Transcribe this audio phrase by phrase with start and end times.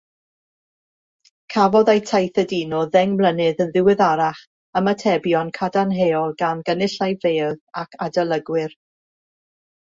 [1.55, 4.41] Cafodd eu taith aduno ddeng mlynedd yn ddiweddarach
[4.83, 8.79] ymatebion cadarnhaol gan gynulleidfaoedd ac adolygwyr.